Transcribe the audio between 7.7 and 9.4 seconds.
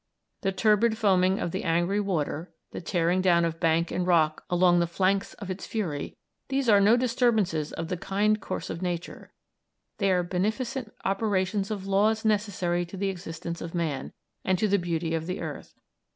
of the kind course of nature;